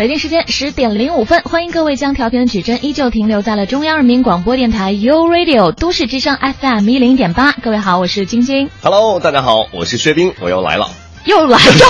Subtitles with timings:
[0.00, 7.52] 北京时间十点零五分，欢迎各位将调频的指针依旧停留在了中央人民广播电台 u Radio 都市之声 FM 一零点八。
[7.52, 8.70] 各位好，我是晶晶。
[8.80, 10.88] Hello，大家好，我是薛冰，我又来了。
[11.26, 11.86] 又来又。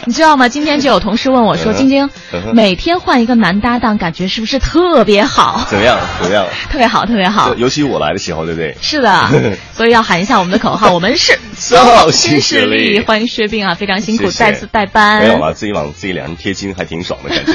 [0.06, 0.48] 你知道吗？
[0.48, 2.08] 今天就有同事问我说：“晶晶，
[2.54, 5.66] 每天换一个男搭档，感觉是不是特别好？
[5.68, 5.98] 怎么样？
[6.22, 6.46] 怎么样？
[6.70, 7.54] 特别好，特别好。
[7.54, 8.76] 尤其我来的时候，对不对？
[8.80, 9.28] 是的，
[9.74, 13.00] 所以要喊一下我们的口号：我们是三新势力。
[13.00, 15.20] 欢迎薛冰啊，非常辛苦，再次代班。
[15.22, 17.52] 没有了，自己往自己脸上贴金，还挺爽的感觉。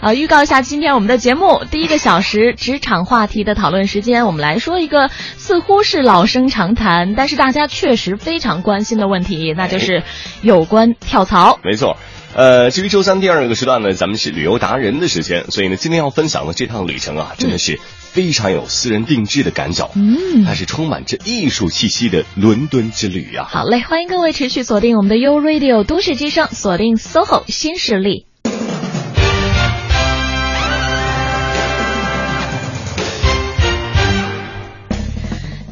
[0.00, 10.02] 啊，预告一下今天我们的节目，第一个小时职场话题的讨论时间，我们来说一个似乎是老生常谈，但是大家确实非常关心的问题，那就是
[10.42, 11.58] 有关跳槽。
[11.64, 11.96] 没错，
[12.34, 23.48] 呃，至于周三第二个时段呢，咱们是旅游达人的时间，所以呢，今天要分享的这趟旅程啊，真的是非常有私人定制的感脚，嗯，它是充满着艺术气息的伦敦之旅啊。
[23.48, 28.26] 好嘞，欢迎各位持续锁定我们的 U Radio 都市之声，锁定 SOHO 新势力。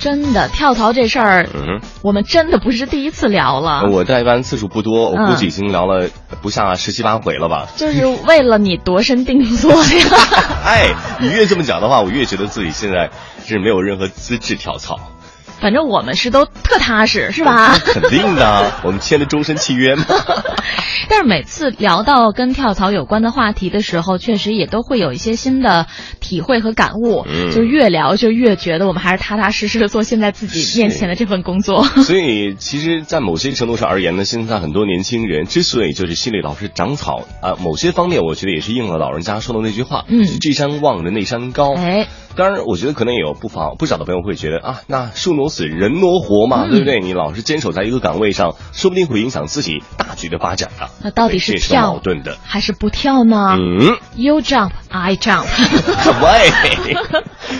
[0.05, 3.89] 真的跳槽这事儿，嗯，我们真的不是第一次聊了。
[3.91, 6.11] 我代班次数不多，我估计已经聊了
[6.43, 7.69] 不下十七八回了吧。
[7.75, 10.05] 就是为了你度身定做呀。
[10.63, 13.09] 哎，你越这么讲的话，我越觉得自己现在
[13.47, 15.01] 是没有任何资质跳槽。
[15.65, 17.79] 反正我们是都特踏实，是吧？
[17.81, 20.05] 肯定的，我们签了终身契约嘛。
[21.09, 25.87] 但是每次聊到跟跳槽有关的话题的时候，确实也都会有一些新的
[26.21, 27.25] 体会和感悟。
[27.27, 31.83] 嗯，就越聊就越觉得我们还是踏踏实实的做现在自己面前的这份工作。
[31.85, 41.75] 所以，其实，在某些程度上而言呢，现在很多年轻人之所以就是心里老是长草啊，某些方面我觉得也是应了老人家说的那句话：嗯，这山望着那山高。
[41.75, 42.07] 哎。
[42.37, 47.01] 当然，我觉得可能也有不妨不少的朋友会觉得啊，那树挪死，人挪活嘛，对不对？
[47.01, 50.91] 你老是坚守在一个岗位上，说不定会影响自己大局的发展啊。
[51.03, 53.57] 那到底是跳矛盾的，还是不跳呢？
[53.57, 55.47] 嗯，You jump, I jump.
[56.21, 56.51] Why？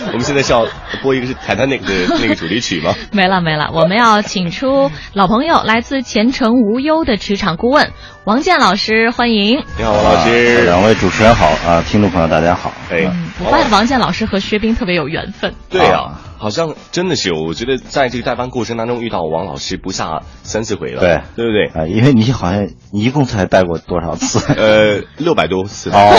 [0.07, 0.67] 我们现在是要
[1.01, 2.93] 播一个是《泰坦尼克》的那个主题曲吗？
[3.13, 7.91] 没了没了，我们要请出老朋友，来自前程无忧的职场顾问。
[8.25, 9.63] 王健老师，欢迎！
[9.77, 10.63] 你好，王老师。
[10.63, 12.73] 两位主持人好啊，听众朋友大家好。
[12.89, 13.03] 哎，
[13.39, 15.53] 我发现王健老师和薛冰特别有缘分。
[15.69, 21.01] 对啊，好像真的是，我觉得在这个代班过程当中遇到王老师不下三四回了。
[21.01, 21.67] 对，对不对？
[21.79, 24.39] 啊，因为你好像一共才带过多少次？
[24.57, 25.91] 呃，六百多次。
[25.91, 26.09] 哦，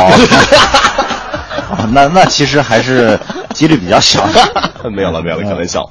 [1.93, 3.19] 那那其实还是
[3.53, 4.25] 几率比较小。
[4.95, 5.91] 没有了，没有了，开玩笑。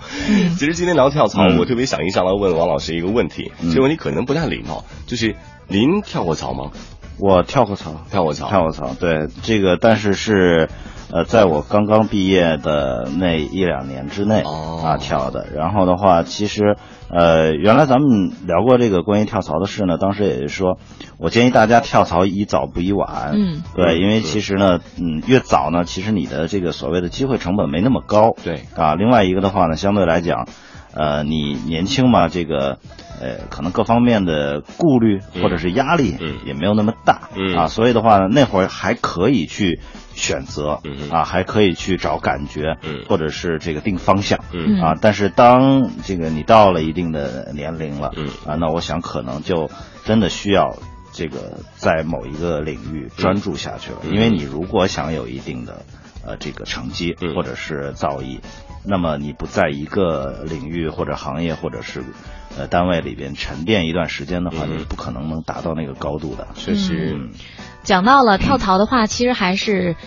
[0.57, 5.35] 其实今天聊跳槽，我特别想一上来问王老师一个问题，这个问题可能不太礼貌，就是。
[5.67, 6.71] 您跳过槽吗？
[7.17, 8.93] 我跳过槽，跳过槽，跳过槽。
[8.99, 10.69] 对这个，但是是，
[11.11, 15.47] 呃，在我刚刚毕业的那一两年之内啊跳的。
[15.55, 16.75] 然后的话，其实，
[17.09, 19.97] 呃，原来咱们聊过这个关于跳槽的事呢。
[19.97, 20.77] 当时也是说，
[21.17, 23.31] 我建议大家跳槽宜早不宜晚。
[23.33, 28.35] 嗯，对，因为其实呢，嗯，越早呢，其实你的这个所谓的机会成本没那么高。
[28.43, 30.47] 对啊，另外一个的话呢，相对来讲，
[30.93, 32.77] 呃，你年轻嘛，这个。
[33.19, 39.79] 呃，可能各方面的顾虑或者是压力也没有那么大啊，所以的话呢，那会儿还可以去
[40.13, 40.79] 选择
[41.11, 42.77] 啊，还可以去找感觉，
[43.07, 44.39] 或者是这个定方向
[44.81, 44.95] 啊。
[45.01, 48.11] 但是当这个你到了一定的年龄了
[48.45, 49.69] 啊，那我想可能就
[50.03, 50.77] 真的需要
[51.11, 55.85] 这个在某一个领域专注下去了，因为你如果想有一定的
[56.25, 58.39] 呃这个成绩或者是造诣，
[58.87, 62.03] 那么你不在一个领域或者行业或者是。
[62.57, 66.47] 呃，单位里边沉淀一段时间的话，你是不可能能达到那个高度的。
[66.53, 67.29] 确实，
[67.83, 69.97] 讲到了跳槽的话，其实还是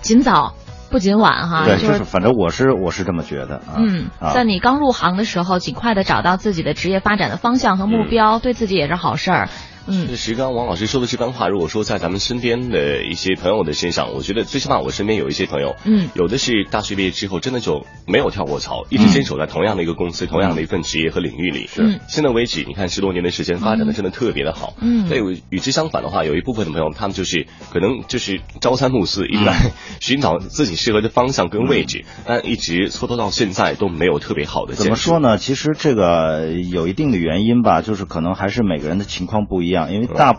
[0.00, 0.54] 尽早
[0.90, 1.66] 不尽晚哈。
[1.66, 3.76] 对，就是反正我是我是这么觉得啊。
[3.76, 9.48] 嗯，在你刚入行的时候，尽快的找到自己的职业发展的方向和目标，对自己也是好事儿。
[9.88, 21.66] 嗯，实刚王老师说的这番话，如果说在咱们身边的一些朋友的身上，我觉得最起码我身边有一些朋友，嗯，有的是大学毕业之后真的就没有跳过槽，一直坚守在同样的一个公司、同样的一份职业和领域里。
[21.66, 24.74] 是，现在为止，你看十多年的时间发展的真的特别的好。
[24.80, 25.20] 嗯，对，
[25.50, 34.74] 与之相反的话，有一部分的朋友，他们就是可能就是朝三暮四，一直在 寻找自己适合的方向跟位置，但一直蹉跎到现在都没有特别好的。
[34.74, 35.38] 怎么说呢？
[35.38, 40.34] 其实这个有一定的原因吧，就是可能还是每个人的情况不一样，因为大。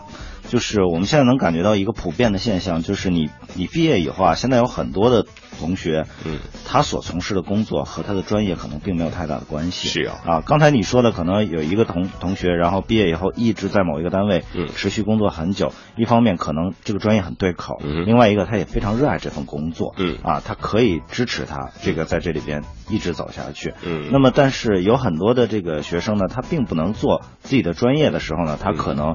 [0.50, 5.24] 就是我们现在能感觉到一个普遍的现象，就是你你毕业以后啊，现在有很多的
[5.60, 9.88] 同学，嗯，他所从事的工作和他的专业可能并没有太大的关系。
[9.88, 15.72] 是啊，啊，刚才你说的可能有一个同同学，然后毕业以后一直在某一个单位，嗯，持续工作很久。
[15.96, 23.72] 一方面可能这个专业很对口，嗯，另外一个他也非常热爱这份工作，嗯，啊，他可以支持他这个在这里边一直走下去。
[23.84, 29.14] 嗯，那么但是有很多的这个学生呢，他并不能做自己的专业的时候呢，他可能。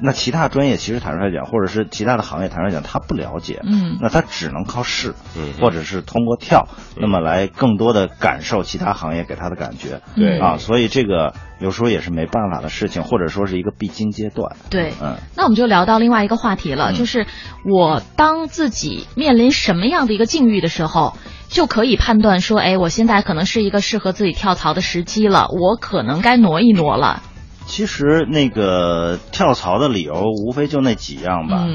[0.00, 14.56] 那其他专业其实坦率来讲，或者是其他的行业坦率讲，他不了解，嗯，那他只能靠试，嗯，或者是通过跳，那么来更多的感受其他行业给他的感觉，对啊，所以这个有时候也是没办法的事情，或者说是一个必经阶段。
[14.70, 17.26] 对，嗯，那我们就聊到另外一个话题了，就是
[17.64, 21.14] 我当自己面临什么样的一个境遇的时候，
[21.48, 27.22] 就可以判断说，哎，我现在可能是一个适合自己跳槽的时机了，我可能该挪一挪了。
[27.68, 31.66] 其实那个跳槽的理由无非就那几样吧，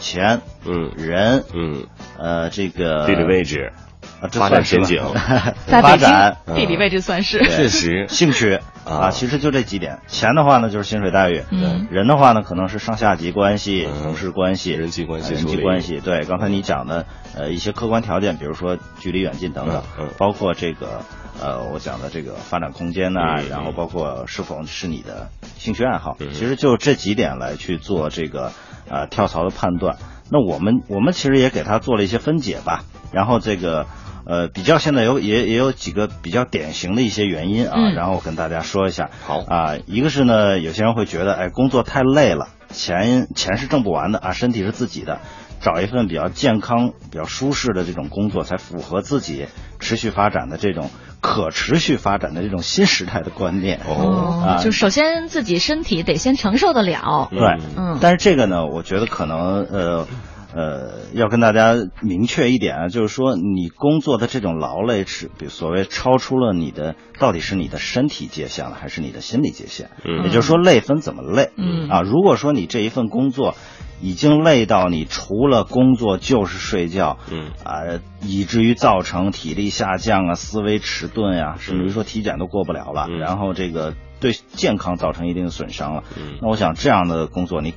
[0.00, 1.86] 钱，嗯，人，嗯，
[2.18, 3.72] 呃，这个地理位置，
[4.20, 5.00] 啊发展前景，
[5.66, 7.38] 发展地理位置算是。
[7.38, 10.00] 确实， 兴趣啊，其实就这几点。
[10.08, 11.42] 钱的话呢，就是薪水待遇；
[11.90, 16.00] 人的话呢，可能是上下级关系、同事关系、人际关系、人际关系。
[16.00, 17.06] 对，刚才你讲的
[17.36, 19.82] 呃一些客观条件，比如说距离远近等等，
[20.18, 21.02] 包括这个。
[21.40, 28.52] 呃，我讲的这个发展空间呢，然后包括是否是你的兴趣爱好，其实就这几点来去做这个
[28.88, 29.96] 呃跳槽的判断。
[30.30, 33.86] 那我们我们其实也给他做了一些分解吧，然后这个
[34.26, 39.10] 呃比较现在有也也有几个比较典型的一些原因啊，然后我跟大家说一下。
[39.24, 45.20] 好啊，一个是呢，有些人会觉得哎工作太累了，钱钱是挣不完的啊，身体是自己的。
[45.58, 49.46] 找一份比较健康、比较舒适的这种工作，才符合自己
[49.80, 50.90] 持续发展的这种
[51.26, 53.80] 可持续发展的这种新时代的观念。
[53.84, 57.28] 哦，就首先自己身体得先承受得了。
[57.32, 57.40] 对，
[57.76, 57.98] 嗯。
[58.00, 60.06] 但是这个呢，我觉得可能呃
[60.54, 69.90] 呃，要跟大家明确一点啊，就是说你工作的这种劳累是，比所谓超出了你的到底是你的身体界限了，还是你的心理界限？
[70.04, 70.22] 嗯。
[70.26, 71.50] 也就是说，累分怎么累？
[71.56, 71.88] 嗯。
[71.88, 73.56] 啊，如果说你这一份工作。
[74.02, 86.04] 已经累到你除了工作就是睡觉，嗯啊，以至于造成体力下降啊、思维迟钝呀，甚至于说体检都过不了了，然后这个对健康造成一定的损伤了。
[86.18, 87.74] 嗯那我想这样的工作你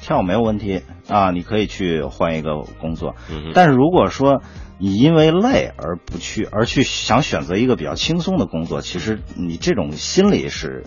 [0.00, 3.14] 跳没有问题啊，你可以去换一个工作。
[3.30, 4.42] 嗯但是如果说
[4.78, 10.84] 你因为累而不去，而去想选择一个比较轻松的工作，其实你这种心理是。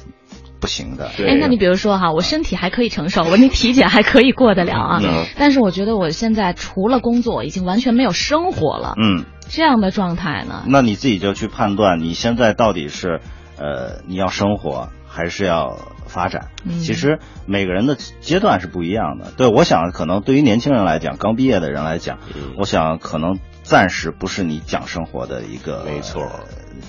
[0.60, 5.00] 不行的，哎，那你比如说哈，我身体还可以承受，我那体检还可以过得了啊，
[5.38, 10.64] 但是我觉得我现在除了工作，已经完全没有生活了，嗯，这样的状态呢？
[10.68, 13.22] 那你自己就去判断，你现在到底是，
[13.58, 16.50] 呃，你要生活还是要发展？
[16.82, 19.32] 其实每个人的阶段是不一样的。
[19.38, 22.20] 对，我想可能对于年轻人来讲，刚毕业的人来讲，
[22.58, 26.30] 我想可能暂时不是你讲生活的一个，没错。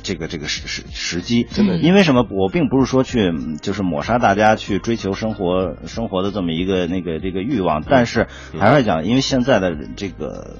[0.03, 2.27] 这个这个时时时机，真的，因为什么？
[2.31, 8.27] 我并不是说去就是抹杀大家去追求生活生活的这么一个那个这个欲望，但是
[8.59, 10.57] 还是讲，因为现在的这个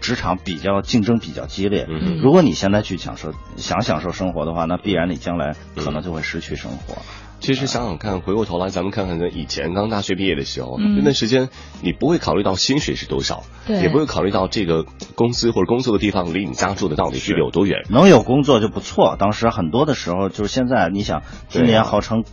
[0.00, 1.86] 职场比较竞争比较激烈，
[2.22, 7.02] 如果你现在去享受想享受生活的话，那必然你将来可能就会失去生活。
[7.46, 11.48] 其实想想看，回过头来，咱们看看以前刚大学毕业的时候，那段时间
[11.80, 14.84] 你不会考虑到薪水是多少，也不会考虑到这个
[15.14, 19.14] 公司或者工作的地方离你家住的到底距离有多远，能有工作就不错。
[19.16, 22.24] 当时很多的时候，就是现在，你想今年号称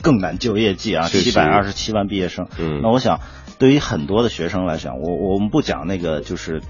[0.00, 2.48] 更难就业季啊，七百二十七万毕业生，
[2.80, 3.20] 那我想
[3.58, 6.62] 对于很多的学生来讲，我我们不讲那个就是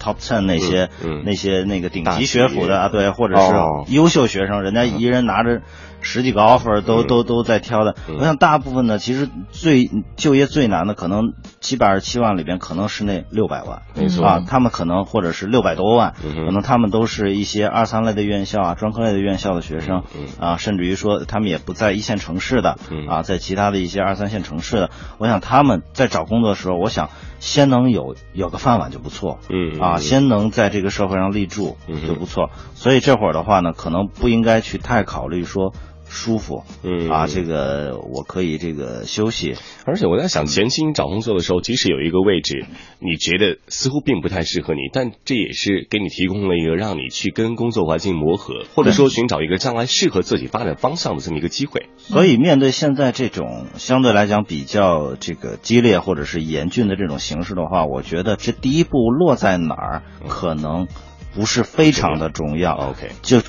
[0.00, 0.88] top ten 那些
[1.24, 5.62] 那些那个顶级学府的啊，对，或者是优秀学生，人家一人拿着。
[6.00, 20.04] 十几个 offer 都都都在挑的，我想大部分呢，其实最就业最难的，可能七百二十七万里边，可能是那六百万，没错啊，他们可能或者是六百多万，可能他们都是一些二三类的院校啊，专科类的院校的学生，
[20.38, 22.78] 啊，甚至于说他们也不在一线城市的，
[23.08, 31.76] 啊，在其他的一些二三线城市的，我想他们在找工作的时候，我想先能有有个饭碗就不错，嗯啊，先能在这个社会上立住
[32.06, 35.74] 就不错，所以这会儿的话呢，可能不应该去太考虑说。
[36.08, 42.66] 舒服，嗯啊，这个我可以这个休息，而且我在想，前期你找工作的时候，即使有一个位置，
[42.98, 51.86] 你觉得似乎并不太适合你，但这也是给你提供了一个让你去跟工作环境磨合，或者说寻找一个将来适合自己发展方向的这么一个机会。
[51.98, 60.88] 所以，面对现在这种相对来讲比较这个激烈或者是严峻的这种形势的话，我觉得这第一步落在哪儿，可能
[61.34, 62.72] 不是非常的重要。
[62.72, 63.42] OK，就。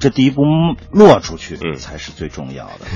[0.00, 0.42] 这第一步
[0.90, 2.86] 落出去，嗯，才是最重要的。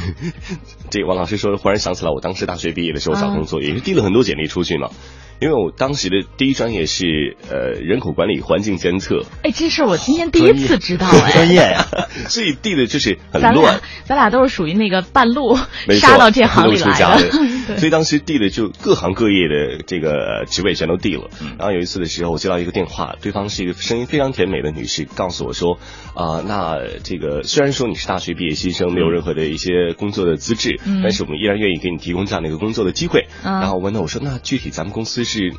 [0.91, 4.89] 这王老师说，忽然想起来，我当时大学毕业的时候找工作，也是递了很多简历出去嘛。
[5.41, 9.25] 因为我当时的第一专业是呃人口管理环境监测。
[9.43, 11.55] 哎，这事我今天第一次知道，专业。
[11.57, 11.87] 呀，
[12.29, 13.81] 所以递的就是很乱。
[14.05, 15.57] 咱俩都是属于那个半路
[16.01, 17.31] 杀到这行里来的，
[17.79, 21.31] 所以当时递的就各行各业的这个职位全都递了。
[21.59, 25.79] 然后有一次的时候，我接到一个电话，对方是一个声音非常甜美的女士，告诉我说
[26.15, 33.27] 啊，那这个虽然说你是大学毕业新生，没有任何的一些工作的资质，但是我们依然愿意给你提供这样的一个工作的机会。
[33.43, 35.55] 然后我问他，我说那具体咱们公司是？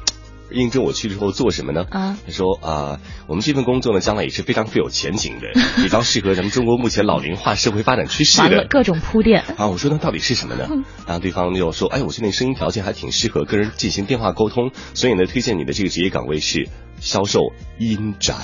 [0.51, 1.87] 应征我去之后做什么呢？
[1.89, 5.47] 啊，他说啊，我们这份工作呢，将来也是非常富有前景的，
[5.81, 9.43] 比较适合咱们中国目前老龄化社会发展趋势的各种铺垫。
[9.57, 10.69] 啊，我说那到底是什么呢？
[11.07, 16.69] 然后对方就说，哎，我现在声音条件还挺适合跟人进行电话沟通，所以呢，推荐你的这个职业岗位是
[16.99, 17.39] 销售
[17.79, 18.35] 阴宅。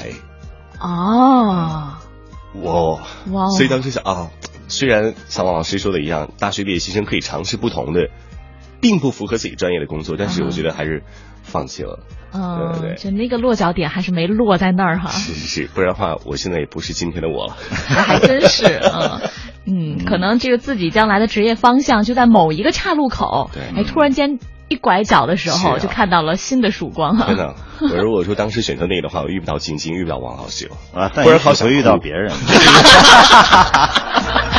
[0.79, 1.97] 哦，
[2.63, 2.99] 哇
[3.31, 3.47] 哇！
[3.55, 4.31] 所以当时想啊，
[4.67, 8.09] 虽然像王老师说的一样，大学毕业新生可以尝试不同的。
[8.81, 11.03] 并不符合自己专业的工作，但是我觉得还是
[11.43, 11.99] 放弃了。
[12.33, 15.09] 嗯，对对，就那个落脚点还是没落在那儿哈。
[15.11, 17.57] 是是是，不然的话，我现在也不是今天的我了。
[17.87, 19.21] 还真是，嗯
[19.67, 23.49] 嗯，可能这个自己将来的职业方向就在某一个岔路口。
[23.53, 27.25] 对，哎，突然间一拐角的时候，就看到了新的曙光哈。
[27.27, 27.53] 真的，
[27.91, 31.09] 我如果说当时选择那个的话，我遇不到晶晶，遇不到王老师了啊。
[31.09, 32.31] 不然好想遇到别人。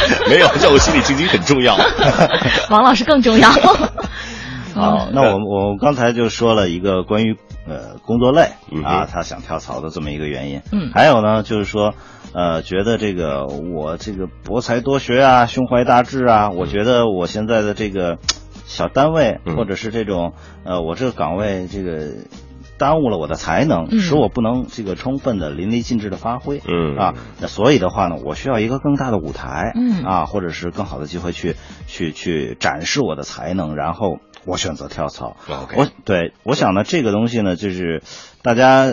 [0.28, 1.76] 没有，在我心里晶晶很重要，
[2.70, 3.50] 王老师更重要。
[4.74, 7.36] 好，那我我刚才就说了一个关于
[7.68, 8.48] 呃工作累
[8.82, 10.62] 啊，他想跳槽的这么一个原因。
[10.72, 11.92] 嗯，还有呢，就是说
[12.32, 18.16] 呃，觉得这个我这个博才多学啊，胸怀大志啊，我觉得我现在的这个
[18.64, 20.32] 小单位或者是这种
[20.64, 22.08] 呃，我这个岗位这个
[22.78, 26.60] 耽误了我的才能，使我不能这个充分的淋漓尽致的发挥。
[26.66, 29.72] 嗯啊，那所以的话呢，我需要一个更大的舞台。
[29.74, 34.18] 嗯啊，或者是更好的机会去去去展示我的才能，然后。
[34.44, 35.36] 我选择跳槽，
[35.76, 38.02] 我对我想呢，这个东西呢，就是
[38.42, 38.88] 大家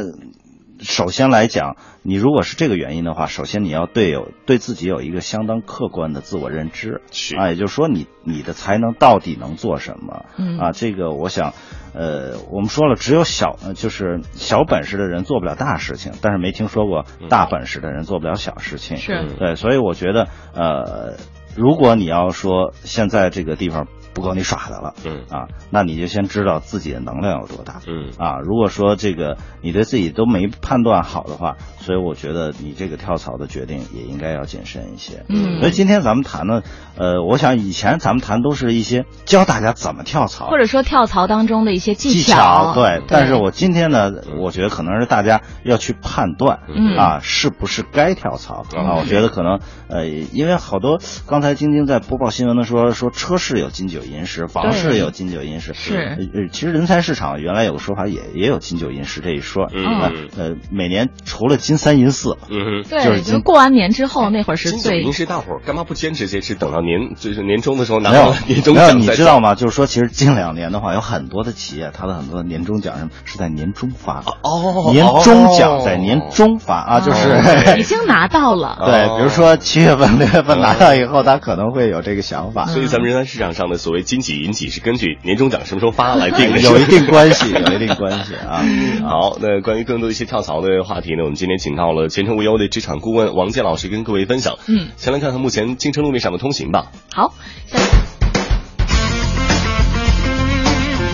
[0.80, 7.02] 首先来讲，你如果是这个原因的话，首先你要对有对自己有一个相当客观的自我认知，
[7.38, 10.26] 啊，也就是说你你的才能到底能做什么？
[10.60, 11.54] 啊，这个我想，
[11.94, 18.98] 呃，我们说了，只有小就是小本事的人做不了大事情，但是没听说过大本事的人做不了小事情。
[18.98, 21.18] 是对，所以我觉得，呃，
[21.56, 23.88] 如果你要说现在这个地方。
[24.14, 36.64] 不够你耍的了，嗯啊，那你就先知道自己的能量有多大，嗯啊，如果说这个你对自己都没判断好的话，所以我觉得你这个跳槽的决定也应该要谨慎一些，嗯，所以今天咱们谈的，
[36.98, 44.12] 呃，我想以前咱们谈都是一些教大家怎么跳槽，或者说跳槽当中的一些技巧，对，但是我今天呢，
[44.42, 48.96] 我觉得可能是大家要去判断，嗯啊，是不是该跳槽啊？
[48.98, 53.99] 我觉得可能呃，因为好多刚才晶晶在播报新闻的时候说车市有金九。
[54.04, 56.18] 银十房市有金九银十，是。
[56.52, 60.30] 其实人才市场原来有个说法也也有金九银十这一说，嗯。
[60.38, 69.00] 呃每年除了金三银四，嗯对，就是过完年之后那会儿是金九银十，大伙儿干嘛不坚持坚持，等到年就是年终的时候拿到年终奖？
[69.00, 69.56] 你知道吗？
[69.56, 74.22] 就是说其实近两年的话，有很多的企业，它的很多年终奖是在年终发。
[74.22, 77.30] 的哦，年终奖在年终发啊，就是
[77.80, 78.78] 已经拿到了。
[78.86, 82.66] 对，比如说七月份六月份拿到以后，他可能会有这个想法。
[82.66, 84.02] 所以咱们人才市场上的所谓。
[84.02, 88.64] 金几银几是根据年终奖什么时候发来定的， 有一定关系，有一定关系啊。
[89.08, 94.58] 好，那关于更多一些跳槽的话题呢，我们今天请到了前程无忧的职场顾问王健老师跟各位分享。
[94.68, 96.88] 嗯，先来看看目前京城路面上的通行吧。
[97.14, 97.34] 好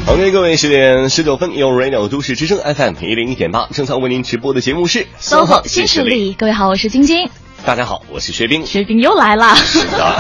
[0.08, 6.34] ，，OK，各位十点十九分，由 Radio 都市之声 FM 一零一点八正在为您直播的节目是《SOHO 新势力》。
[6.38, 7.30] 各位好，我是晶晶。
[7.66, 8.66] 大家好，我是薛冰。
[8.66, 9.56] 薛冰又来了。
[9.56, 10.16] 是的。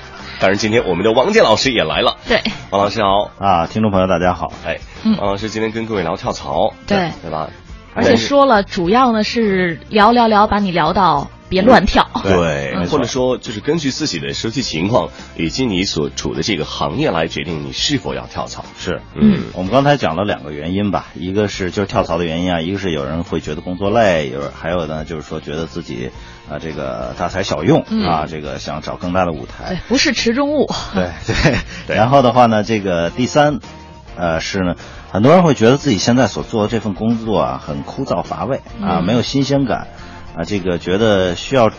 [0.40, 2.16] 当然，今天我们的王健老师也来了。
[2.26, 4.50] 对，王老师好啊，听众朋友大家好。
[4.64, 4.78] 哎，
[5.18, 7.50] 王老师今天跟各位聊跳槽，对对吧？
[7.94, 12.08] 而且说了，主要呢是聊聊聊，把你聊到别乱跳。
[12.22, 18.64] 对，或者说就是根据自己的实际情况以及你所处的这个行业来决定你是否要跳槽。
[18.78, 26.10] 是，嗯，我们刚才讲了两个原因吧，一个是就是跳槽的原因啊，一个是有人会觉得工作累，有还有呢就是说觉得自己。
[26.50, 31.54] 啊，这个大材小用啊，这个想找更大的舞台，对，不是池中物， 对对。
[31.94, 33.60] 然后的话呢，这个第三，
[34.16, 34.74] 呃，是呢，
[35.12, 39.86] 很多人会觉得自己现在所做的这份工作啊，很枯燥乏味啊，没有新鲜感
[40.36, 41.70] 啊，这个觉得需要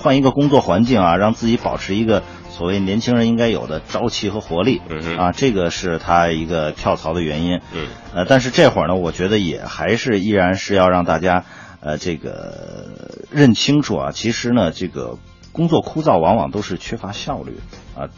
[0.00, 4.82] 换一个工作环境啊，让自己保持一个所谓年轻人应该有的朝气和活力
[5.18, 7.60] 啊，这个是他一个跳槽的原因。
[7.72, 11.44] 嗯，呃，但是这会儿呢，我觉得也还是依然是要让大家。
[11.80, 15.18] 呃，这个认清楚啊，其实呢，这个
[15.52, 17.58] 工作枯燥往往都是缺乏效率
[17.94, 18.08] 啊。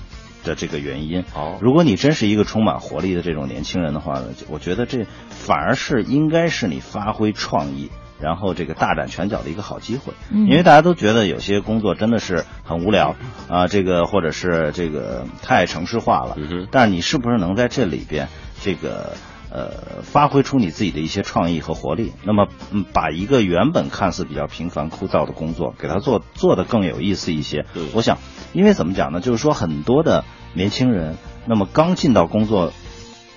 [0.45, 1.25] 的这个原因。
[1.35, 7.91] 哦，如果你真是一个充满活力的这种年轻人的话呢，我觉得这反而是应该是你发挥创意。
[8.21, 13.15] 然后这个大展拳脚的一个好机会，因为大家都觉得有些工作真的是很无聊
[13.49, 16.37] 啊，这个或者是这个太城市化了。
[16.71, 18.29] 但是你是不是能在这里边
[18.61, 19.15] 这个
[19.51, 22.13] 呃发挥出你自己的一些创意和活力？
[22.25, 27.67] 那么嗯把一个原本看似比较平凡枯燥的工作，给它做做的更有意思一些。
[27.95, 28.19] 我想，
[28.53, 29.21] 因为怎么讲呢？
[29.21, 30.25] 就是说很多的
[30.55, 32.73] 年轻人，那么刚进到工作。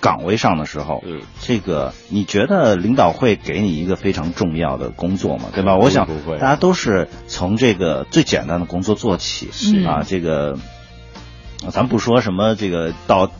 [0.00, 5.44] 岗位上的时候，嗯，这个你觉得领导会给你一个非常重要的工作吗？
[5.54, 5.76] 对吧？
[5.76, 6.08] 我想
[6.40, 10.58] 大家都是从这个最简单的工作做起，是啊，这个
[11.70, 13.30] 咱不说什么这个到。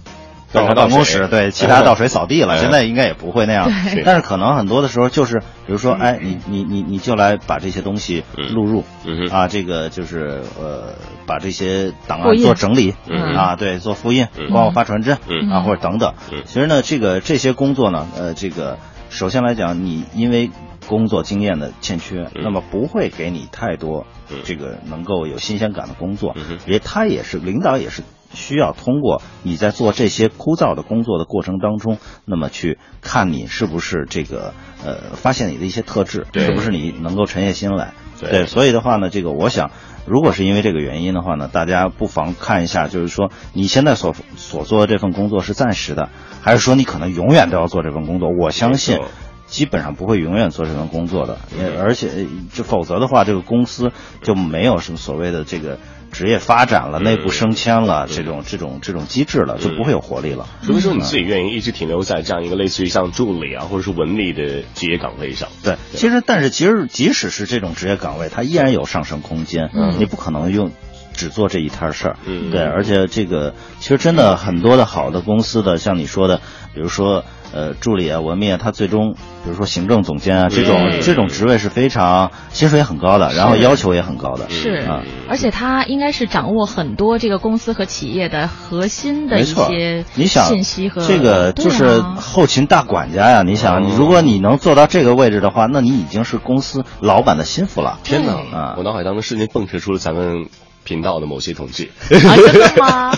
[0.53, 2.59] 到办公室，对，其他倒水扫地了。
[2.59, 3.71] 现在应该也不会那样，
[4.05, 8.85] 但是可能很多的时候就是，比如说，哎，你你你你就来把这些东西录入，
[9.31, 10.95] 啊，这个就是呃，
[11.27, 12.95] 把这些档案做整理，
[13.37, 15.17] 啊，对，做复印，帮我发传真，
[15.51, 16.15] 啊，或者等等。
[16.45, 18.79] 其实呢，这个这些工作呢，呃，这个
[19.11, 20.51] 首先来讲，你因为
[20.87, 24.07] 工作经验的欠缺，那么不会给你太多
[24.45, 26.35] 这个能够有新鲜感的工作，
[26.67, 28.03] 也他也是领导也是。
[28.35, 37.95] 需要通过你在做这些枯燥的工作的过程当中，那么去看你是不是这个呃发现你的一些特质，是不是你能够沉下心来？
[38.21, 39.73] 对，所以的话呢，这个我想，
[40.07, 46.09] 如果是因为这个原因的话呢，大家不妨看一下，就是说你现在所所做的这份工作是暂时的，
[46.41, 48.29] 还是说你可能永远都要做这份工作？
[48.29, 49.01] 我相信
[49.47, 51.39] 基本上不会永远做这份工作的，
[51.81, 53.91] 而且就否则的话，这个公司
[54.23, 55.79] 就没有什么所谓的这个。
[56.13, 60.47] 职业发展了，内部升迁了，这种这种这种机制了，就不会有活力了。
[60.63, 65.49] 除非说你自己愿意一直停留在这样一个类似于像助理啊，或者是文理的职业岗位上。
[65.65, 69.71] 对，其实但是其实即使是这种职业岗位，它依然有上升空间。
[69.75, 70.71] 嗯，你不可能用
[71.15, 72.17] 只做这一摊事儿。
[72.27, 76.43] 嗯，对，而且这个其实真的很多的好的公司的，像你说的，
[76.75, 77.25] 比如说。
[77.53, 79.13] 呃，助理啊，文秘啊，他最终，
[79.45, 93.43] 比如说行政总监啊，这种这种职位是非常薪水也很高的，然后要求也很高的，是啊，而且他应该是掌握很多这个公司和企业的核心的一些信息和这个就是后勤大管家呀。
[93.43, 97.99] 你想，如果你能做到这个位置的话，那你已经是公司老板的心腹了。
[98.03, 98.75] 天哪啊！
[98.79, 100.47] 我脑海当中瞬间蹦出了咱们
[100.85, 101.91] 频道的某些统计。
[102.09, 103.13] 真的吗？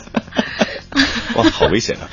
[1.36, 2.06] 哇，好危险啊！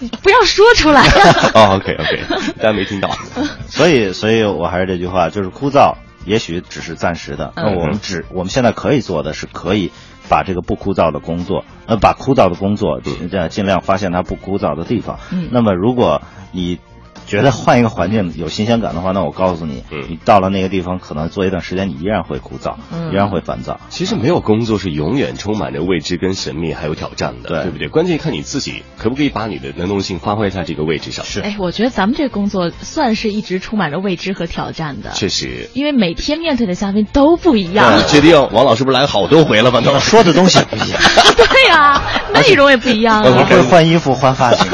[0.22, 1.02] 不要说出来。
[1.54, 3.10] 哦，OK OK，大家没听到。
[3.68, 7.52] 所以，所以我还是这句话，就是枯燥，也许只是暂时的。
[7.56, 9.90] 那我们只我们现在可以做的是，可以
[10.28, 15.18] 把这个不枯燥的工作，呃，把枯燥的工作尽尽量发现它不枯燥的地方。
[15.32, 15.48] 嗯。
[15.52, 16.78] 那么，如果你。
[17.26, 22.74] 觉得换一个环境有新鲜感的话，那我告诉你，你到了那个地方，可能做一段时间，你依然会枯燥，
[23.12, 23.80] 依然会烦躁。
[23.88, 27.88] 其实没有工作是永远充满着未知、跟神秘还有挑战的，对不对？
[27.88, 31.24] 关键看你自己可不可以把你的能动性发挥在这个位置上。
[31.24, 35.10] 是，哎，我觉得咱们这工作算是一直充满着未知和挑战的。
[35.12, 37.98] 确实，因为每天面对的嘉宾都不一样。
[37.98, 39.80] 你确定王老师不是来好多回了吗？
[39.80, 41.00] 都 说的东西不一样。
[41.36, 42.02] 对呀，
[42.34, 43.22] 内容也不一样。
[43.24, 44.66] 我会换衣服、换发型，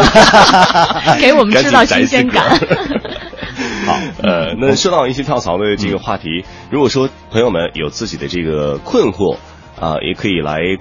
[1.20, 2.35] 给我们制造新鲜感。
[3.86, 9.36] 好，呃，那说到一些跳槽的这个话题，如果说朋友们有自己的这个困惑
[9.80, 10.76] 啊，也可以来。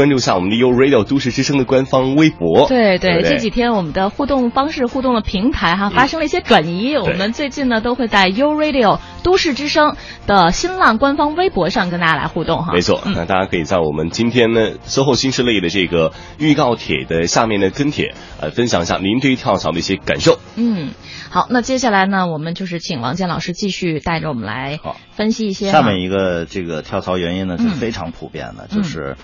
[0.00, 2.66] 关注一下我们的 U Radio 都市之声的官方微博。
[2.68, 6.96] 对对，这几天我们的互动方式、互动的平台哈发生了一些转移。
[6.96, 12.72] 我们最近呢都会在 U Radio 都市之声的新浪官方微博上跟大家来互动哈。
[12.72, 20.38] 没错，那大家可以在我们今天呢 SOHO 新势力的这个预告帖的下面的跟帖，呃，分享一下您对于跳槽的一些感受。
[20.56, 20.92] 嗯，
[21.28, 25.70] 好，那接下来呢，我们就是请王健老师继续带着我们来分析一些。
[25.70, 29.14] 下面一个这个跳槽原因呢是非常普遍的，就是。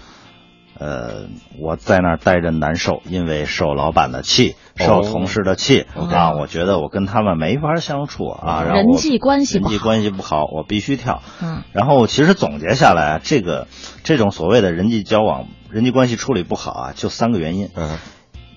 [0.79, 1.27] 呃，
[1.59, 11.23] 我在那儿待着难受，因为受老板的气，受同事的气啊，我觉得我跟他们没法相处啊，然后人际关系人际关系不好，我必须跳。
[11.43, 13.69] 嗯，然后其实总结下来，这个
[14.05, 17.71] 这种所谓的人际交往、人际关系处理不好啊，就三个原因。
[17.75, 17.97] 嗯，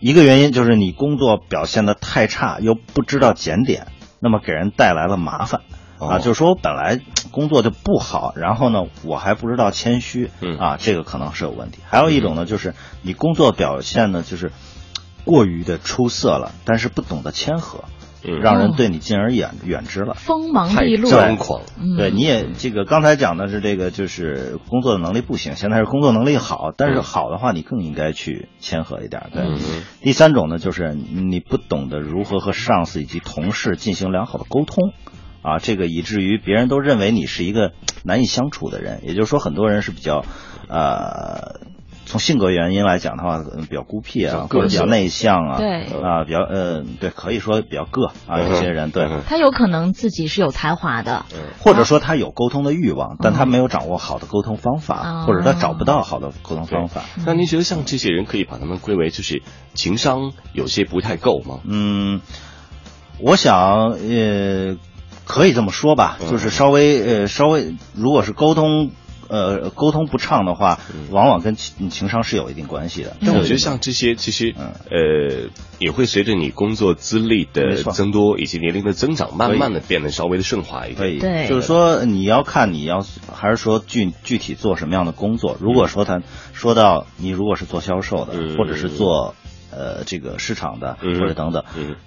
[0.01, 3.88] 一个原因就是你工作表现的太差，又不知道检点，
[4.19, 5.62] 那么给人带来了麻烦。
[5.99, 6.99] 啊，就是说我本来
[7.31, 11.79] 工作就不好，然后呢，我还不知道谦虚，啊，这个可能是有问题。
[11.85, 14.51] 还有一种呢，就是你工作表现呢，就是
[15.25, 17.83] 过于的出色了，但是不懂得谦和，
[18.41, 21.62] 让人对你敬而远远之了，锋芒毕露，张狂。
[21.97, 29.29] 对，你也这个刚才讲的是这个，就是工作的能力不行，现在是工作能力好，但是好的话，你更应该去谦和一点。
[29.33, 29.43] 对，
[30.01, 34.93] 第三种呢，就是你不懂得如何和上司以及同事进行良好的沟通。
[35.41, 37.71] 啊，这个以至于别人都认为你是一个
[38.04, 40.23] 难以相处的人，也就是说，很多人是比较，
[40.67, 41.60] 呃，
[42.06, 49.08] 从性格原因来讲的话，比较孤僻啊，或者比较内向啊，对啊，比较呃，对，可以说比较个啊，有些人对。
[49.28, 51.25] 他有可能自己是有才华的，
[51.60, 57.04] 或者说他有沟通的欲望，但他没有掌握好的沟通方法，或者他找不到好的沟通方法。
[57.25, 59.43] 那您觉得像这些人可以把他们归为就是
[59.75, 61.60] 情商有些不太够吗？
[61.65, 62.21] 嗯，
[63.21, 64.78] 我想呃，
[65.29, 68.91] 可以这么说吧，就是稍微呃稍微，如果是沟通。
[69.31, 70.79] 呃，沟通不畅的话，
[71.11, 73.15] 往往跟情情商是有一定关系的。
[73.23, 81.19] 但我觉得像这些，其实呃，也会随着你工作资历的增多以及年龄的增长，慢慢的变得稍微的顺滑一点。
[81.19, 85.55] 对，就是说你要看你要还是说具具体做什么样的工作。
[85.61, 89.35] 如果说他说到你如果是做销售的，或者是做
[89.71, 91.63] 呃这个市场的或者等等，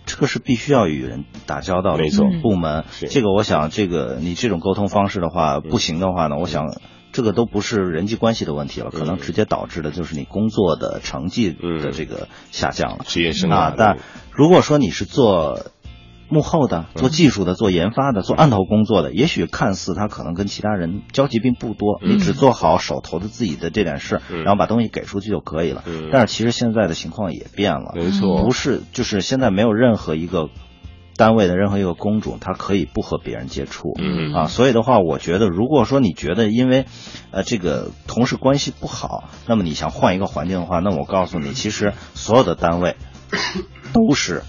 [0.07, 2.03] 这个是必须要与人打交道的。
[2.03, 2.85] 没错，部门。
[3.11, 6.67] 这个我想这个你这种沟通方式的话不行的话呢，我想。
[7.15, 13.05] 这个都不是人际关系的问题了，可能直接导致的就是你工作的成绩的这个下降了。
[13.05, 13.99] 职业生啊，但
[14.31, 15.72] 如果说你是做
[16.33, 25.85] 幕后的、做技术的、做研发的、做案头工作的，也许看似他可能跟其他人交集并不多，你只做好手头的自己的这点事，然后把东西给出去就可以了。
[26.11, 30.49] 但是其实现在的情况也变了，没错，不是就是现在没有任何一个。
[31.15, 34.33] 单位的任何一个工种，他可以不和别人接触，嗯。
[34.33, 36.87] 啊，所以的话，我觉得，如果说你觉得因为，
[37.31, 42.97] 呃，这个同事关系不好，那么你想换一个环境的话，那我告诉你，其实所有的单位
[43.93, 44.43] 都是。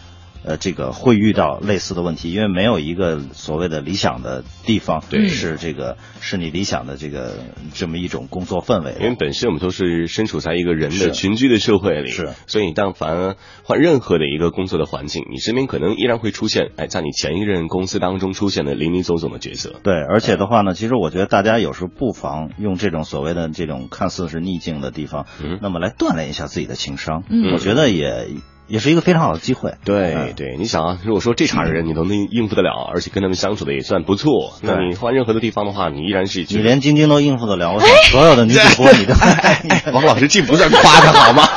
[0.46, 7.36] 呃，这个会遇到类似的问题，因为没有一个所谓的理想的地方，对，是这个是你理想的这个
[7.74, 8.96] 这么一种工作氛围。
[9.00, 19.80] 因为本身我们都是身处在一个人的群居的社会里，是，所以但凡换任何的一个工作的环境，你身边可能依然会出现，哎，在你前一任公司当中出现的林林总总的角色。
[19.82, 27.24] 对，而且的话呢，其实我觉得大家有时候不妨用这种所谓的这种看似是逆境的地方，嗯，那么来锻炼一下自己的情商。
[27.30, 28.28] 嗯，我觉得也。
[28.68, 29.76] 也是一个非常好的机会。
[29.86, 39.14] 对对，你想啊，如果说这茬人你都能应付得了，而且跟他们相处的也算不错，那你换任何的地方的话，你依然是你连晶晶都应付得了，我想所有的女主播你都
[39.94, 41.48] 王老师这不算夸他好吗？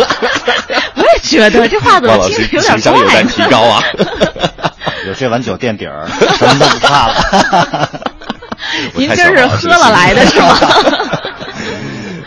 [0.96, 2.92] 我也觉得这话怎么听有点怪？
[3.00, 3.82] 有在提高啊！
[5.06, 7.88] 有这碗酒垫底儿，什么都不怕了。
[8.94, 10.58] 您这是喝了来的是吗？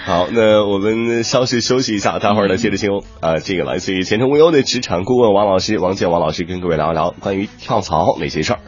[0.09, 8.59] 好，那我们稍事休息一下，待会儿呢接着听啊，这个来自于前程无忧的职场顾问王老师王健王老师跟各位聊一聊关于跳槽那些事儿。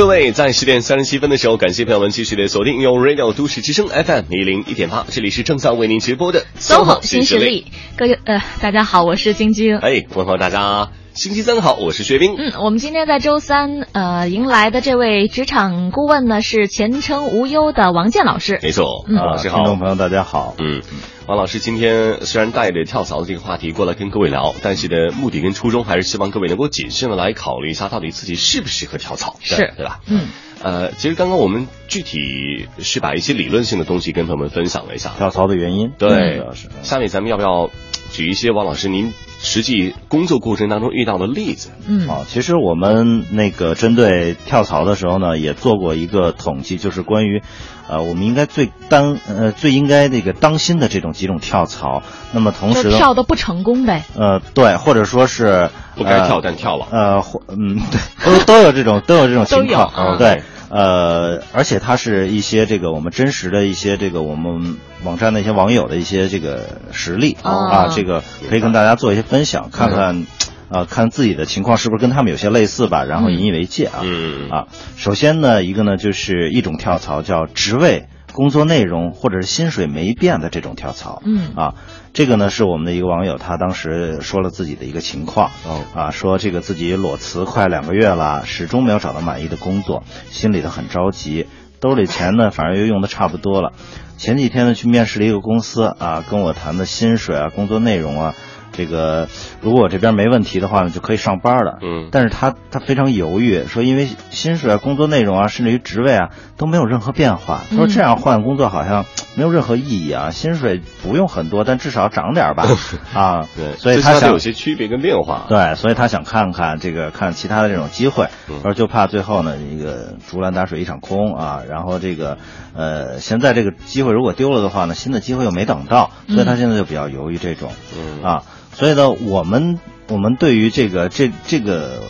[0.00, 7.66] 各位，在十点三十七分的时候，感谢朋友们继续的锁定用 Radio 都市之声 FM 一零一点八，这里是正在为您直播的 SOHO 新势力。
[7.98, 9.76] 各位呃，大家好，我是晶晶。
[9.76, 10.88] 哎，问候大家。
[11.14, 12.36] 星期三好，我是薛冰。
[12.38, 18.60] 嗯，我们今天在周三，呃，迎来的这位职场顾问呢是前程无忧的王健老师。
[18.62, 20.54] 没错，王老师好，听众朋友大家好。
[20.58, 20.82] 嗯，
[21.26, 30.00] 王老师今天虽然带着跳槽的这个话题过来跟各位聊，但是的，目的跟初衷还是希望各位能够谨慎的来考虑一下，到底自己适不适合跳槽，是对吧？
[30.06, 30.28] 嗯，
[30.62, 35.90] 呃，其实刚刚我们具体是把一些理论性的东西跟朋友们分享了一下跳槽的原因。
[35.98, 36.44] 对，
[36.82, 37.68] 下面咱们要不要
[38.12, 39.12] 举一些王老师您？
[39.42, 47.42] 实际工作过程当中遇到的例子，嗯，啊，其实我们那个针对跳槽的时候呢，也做过一个统计，就是关于，
[47.88, 52.02] 呃，我们应该最当呃最应该那个当心的这种几种跳槽。
[52.32, 54.04] 那么同时跳的不成功呗？
[54.14, 56.86] 呃，对，或者说是不该跳但跳了。
[56.90, 60.42] 呃，或嗯，对，都都有这种都有这种情况，对。
[60.70, 70.26] 呃，而且它是一些这个我们真实的一些这个我们网站的一些网友的一些这个实例啊，这个可以跟大家做一些分享，看看，
[70.70, 74.00] 啊，看自己的情况是不是跟他们有些类似吧，然后引以为戒啊。
[74.04, 78.06] 嗯啊，首先呢，一个呢就是一种跳槽叫职位。
[78.32, 81.52] 工作内容或者是薪水没变的这种跳槽，嗯。
[81.56, 81.74] 啊，
[82.12, 85.82] 这个呢是我们的一个网友，他当时说了自己的一个情况，哦。
[85.94, 91.46] 啊，说这个自己裸辞快两个月了，始终没有找到满意的工作，心里头很着急，
[91.80, 93.72] 兜里钱呢反而又用的差不多了，
[94.16, 98.34] 前几天呢去面试了一个公司啊，跟我谈的薪水啊，工作内容啊。
[98.72, 99.28] 这个
[99.60, 101.78] 如果我这边没问题的话呢，就可以上班了。
[101.82, 107.62] 嗯，但是他他非常犹豫，说因为薪水啊、工作内容啊，甚至于职位啊都没有任何变化。
[107.70, 109.04] 他说这样换工作好像
[109.34, 112.66] 没有任何意义啊，薪水不用很多，但至少涨点吧。
[113.14, 115.46] 啊，对，所以他想有些区别跟变化。
[115.48, 118.28] 对，所以他想看看这个看其他的这种机会，
[118.64, 121.62] 而就怕最后呢一个竹篮打水一场空啊。
[121.68, 122.38] 然后这个
[122.74, 127.72] 呃，现在这个机会如果丢了的话呢，新的机会又没等到，所以他现在就比较犹豫这种。
[127.96, 128.42] 嗯啊。
[128.80, 132.02] 所以呢，我们我们对于这个这这个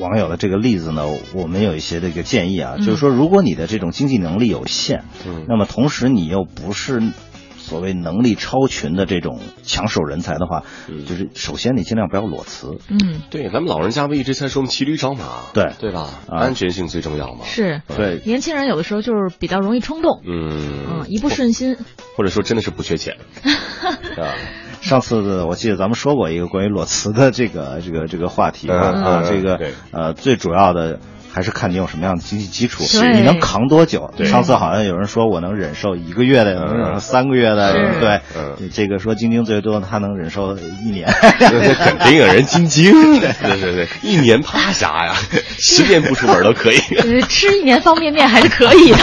[0.00, 7.00] 网友的这个例子呢，我们有一些这个建议啊，就是说，如果你的这种经济能力有限，嗯，那么同时你又不是
[7.56, 16.10] 所谓能力超群的这种抢手人才的话，嗯，就是首先你尽量不要裸辞，嗯，对，咱们老人家不一直在说骑驴找马，对对吧？
[16.28, 21.76] 安全性最重要嘛，是对，年轻人有的时候就是比较容易冲动，嗯嗯，一不顺心，
[22.16, 23.18] 或者说真的是不缺钱，
[24.18, 24.34] 啊。
[24.80, 29.58] 上次我记得咱们说过一个关于裸辞的这个 这个这个话题啊，这个
[29.92, 30.98] 呃最主要的
[31.30, 34.10] 还是看你有什么样的经济基础，你能扛多久？
[34.24, 43.60] 上次好像有人说我能忍受一个月的，能忍受三个月的，对，这个说晶晶最多他能忍受一年，那肯定有人晶晶， 对。
[43.60, 45.14] 对对，一年怕啥呀？
[45.58, 46.78] 十年不出门都可以，
[47.28, 48.98] 吃一年方便面还是可以的。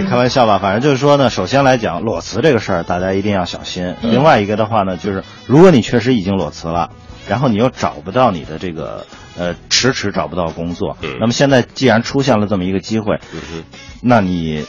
[0.00, 3.94] 对，开玩笑吧，反正就是说呢，首先来讲裸辞这个事儿，大家一定要小心。
[4.02, 6.90] 另外一个的话呢，就是如果你确实已经裸辞了，
[7.28, 9.06] 然后你又找不到你的这个
[9.38, 13.18] 呃迟迟找不到工作，那么现在既然出现了这么一个机会，
[14.02, 14.66] 那你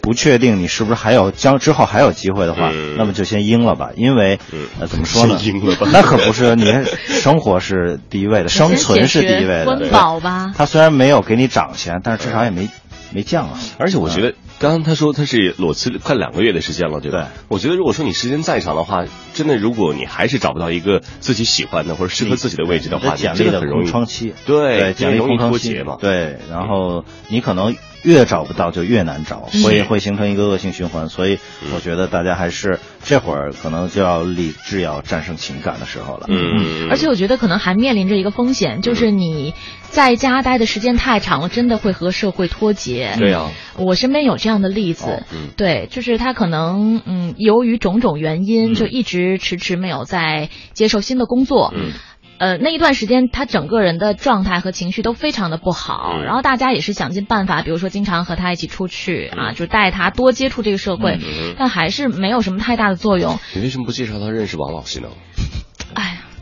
[0.00, 4.38] 不确定你是不是还有将之后还有机会的话，那么就先应了吧，因为
[4.80, 5.38] 呃怎么说呢？
[5.42, 5.86] 应了吧？
[5.92, 6.72] 那可不是，你
[7.06, 10.52] 生活是第一位的，生存是第一位的，温饱吧。
[10.56, 12.68] 他虽然没有给你涨钱，但是至少也没。
[13.12, 13.58] 没降啊！
[13.78, 17.30] 而且我觉得，刚刚他说他是裸辞快两个月的时间了，对吧？
[17.48, 27.76] 我觉得如果说你时间再长的话，真的，如果你还是找不到一个自己喜欢的或者适合自己的位置的话，简历的空窗期，对，简历空窗期嘛，对，然后你可能。
[28.02, 31.38] 越找不到就越难找，会会形成一个恶性循环，所以
[31.74, 36.26] 我觉得大家还是这会儿可能就要理智要战胜情感的时候了。
[36.28, 43.14] 嗯，而且我觉得可能还面临着一个风险，就是你在家待的时间太长了，真的会和社会脱节。
[43.18, 45.24] 对呀，我身边有这样的例子，
[45.56, 51.72] 对，就是他可能嗯，由于种种原因，就一直迟迟没有在接受新的工作。
[51.76, 51.92] 嗯。
[52.40, 61.20] 呃，那一段时间他整个人的状态和情绪都非常的不好，然后大家也是想尽办法，比如说经常和他一起出去啊，就带他多接触这个社会，
[61.58, 63.38] 但还是没有什么太大的作用。
[63.54, 65.08] 你为什么不介绍他认识王老师呢？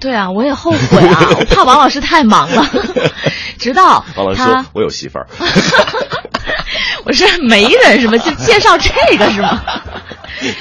[0.01, 2.67] 对啊，我也后悔啊， 我怕王老师太忙了。
[3.59, 5.27] 直到王老师说我有媳妇儿，
[7.05, 8.17] 我是媒人是吗？
[8.19, 9.61] 就介绍这个是吗？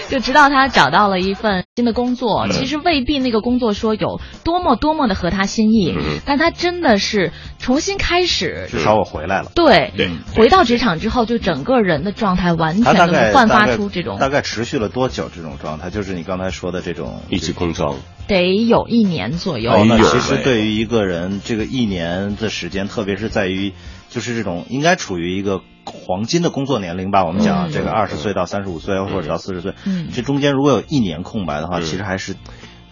[0.10, 5.96] 就直到他找到了一份新的工作，其实未必那个工作说有多么多么的合他心意，
[6.26, 8.68] 但他真的是重新开始。
[8.72, 9.52] 至少我回来了。
[9.54, 14.18] 对对，回到职场之后，就整个人的状态完全的焕发出这种。
[14.18, 15.30] 大概持续了多久？
[15.36, 17.98] 这种状态就是你刚才说的这种一直空窗。
[18.28, 19.72] 得有一年左右。
[19.86, 23.74] 那其实对于一个人，这个一年的时间，特别是在于，
[24.10, 27.26] 就是这种应该处于一个黄金的工作年龄吧。
[27.26, 32.36] 我们讲这个二十岁到三十五岁，或者到四十岁，嗯，这中间如果有一年空白的话，其实还是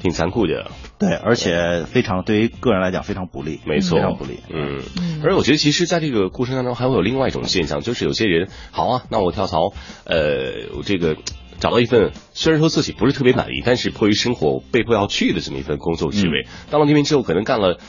[0.01, 0.71] 挺残酷的。
[0.97, 4.39] 对，而且非常对于个人来讲非常不利，没错，非常不利。
[4.49, 4.81] 嗯，
[5.23, 9.73] 而我觉得其实，在这个过程当中，还会有另外一种现象，就是有些人，好啊，那我跳槽，
[10.05, 11.17] 呃，我这个。
[11.65, 17.79] 找到一份虽然说自己不是特别满意，但是迫于生活被迫要去的这么一份工作职位，到了那边之后，可能干了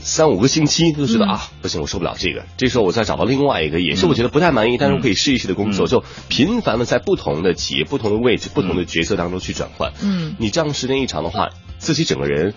[0.00, 2.44] 三五个星期，就觉得啊不行，我受不了这个。
[2.56, 9.92] 这时候我再找到另外一个，也是我觉得不太满意，但是我可以试一试的工作，就频繁的在不同的企业、不同的位置、不同的角色当中去转换。
[10.02, 12.54] 嗯，你这样时间一长的话，自己整个人。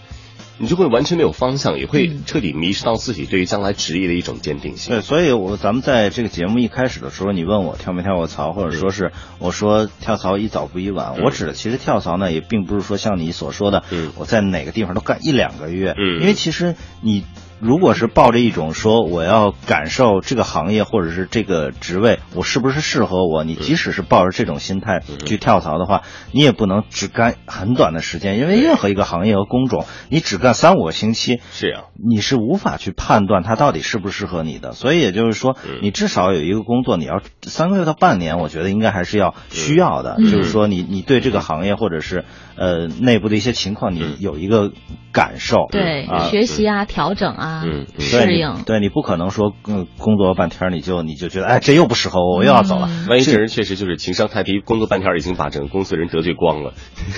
[0.57, 4.95] 你就会完全没有方向，也会彻底迷失到自己对于将来职业的一种坚定性。
[4.95, 11.21] 对，所以我咱们在这个节目一开始的时候，你问我跳没跳过槽，或者说是我说跳槽一早不一晚。
[11.23, 13.83] 我指的其实跳槽呢，也并不是说像你所说的，
[14.15, 15.93] 我在哪个地方都干一两个月。
[15.97, 17.25] 嗯，因为其实你。
[17.59, 23.43] 如果是抱着一种说我要感受这个行业或者是这个职位，我是不是适合我？
[23.43, 34.73] 你即使是抱着这种心态去跳槽的话，你也不能只干很短的时间，因为任何一个行业和工种，你只干三五个星期，是啊，你是无法去判断它到底适不适合你的。
[34.73, 40.17] 所以也就是说，你至少有一个工作，你要三个月到半年，我觉得应该还是要需要的。
[40.17, 42.25] 就是说，你你对这个行业或者是
[42.57, 44.71] 呃内部的一些情况，你有一个
[45.11, 47.63] 感受，对，学习啊，调整啊。
[47.65, 52.89] 嗯，适应，对你不可能说，嗯，工作半天你就你就觉得，哎，这又不适合我，我又要走了。
[53.09, 56.73] 万一这人确实就是情商太低，工作半天已经把整个公司人得罪光了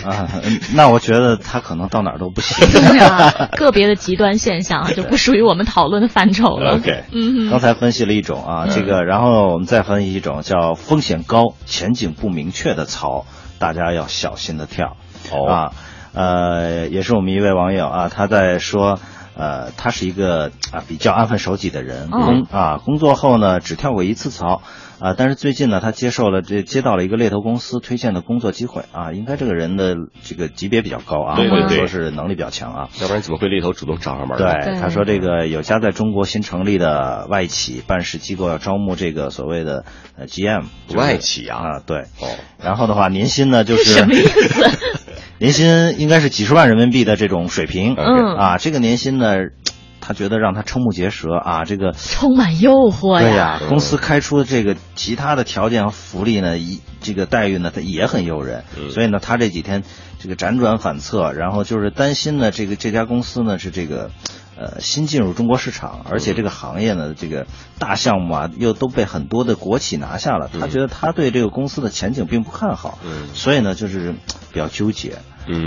[0.05, 0.29] 啊，
[0.75, 2.67] 那我觉得他可能到哪儿都不行。
[3.57, 6.75] 个别的极端现象 就不属于我们讨论的范畴了。
[6.77, 13.25] OK，嗯，刚才分析了一种啊，这个，然后我们再分析一种叫风险高、前景不明确的槽，
[13.59, 14.97] 大家要小心的跳。
[15.45, 15.71] 啊，
[16.13, 18.99] 呃，也是我们一位网友啊，他在说。
[19.39, 24.63] 呃，他是一个啊比较安分守己的人，工啊工作后呢只跳过一次槽，
[24.97, 34.39] 啊但是最近呢他接受了这接到了一个猎头公司推荐的工作机会啊，应该这个人的这个级别比较高啊，或者说是能力比较强啊，要不然怎么会猎头主动找上门？
[34.39, 39.85] 对，他说这个有家在中国新成立的外企办事机构要招募这个所谓的
[40.17, 40.63] 呃 GM
[40.95, 44.97] 外企啊，啊对，哦，然后的话年薪呢就是什么意思？
[45.39, 49.35] 年薪应该是几十万人民币的这种水平，嗯啊，这个年薪呢，
[50.01, 53.21] 他觉得让他瞠目结舌啊，这个充满诱惑呀。
[53.21, 58.63] 对呀，公司开出的这个其他的条件和福利呢，一这个待遇呢，他也很诱人。
[58.91, 59.83] 所以呢，他这几天
[60.19, 64.11] 这个辗转反侧，然后就是担心呢，这个这家公司呢是这个。
[64.57, 67.45] 呃，新进入中国市场，而且这个行业呢，这个
[67.77, 70.49] 大项目啊，又都被很多的国企拿下了。
[70.59, 72.97] 他觉得他对这个公司的前景并不看好，
[73.33, 74.13] 所以呢，就是
[74.51, 75.19] 比较纠结。